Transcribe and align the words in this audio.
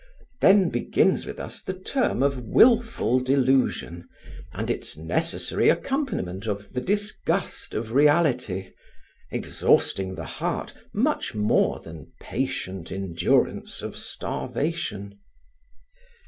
Then 0.41 0.71
begins 0.71 1.27
with 1.27 1.39
us 1.39 1.61
the 1.61 1.75
term 1.77 2.23
of 2.23 2.39
wilful 2.47 3.19
delusion, 3.19 4.09
and 4.51 4.71
its 4.71 4.97
necessary 4.97 5.69
accompaniment 5.69 6.47
of 6.47 6.73
the 6.73 6.81
disgust 6.81 7.75
of 7.75 7.91
reality; 7.91 8.71
exhausting 9.29 10.15
the 10.15 10.25
heart 10.25 10.73
much 10.91 11.35
more 11.35 11.79
than 11.81 12.11
patient 12.19 12.91
endurance 12.91 13.83
of 13.83 13.95
starvation. 13.95 15.19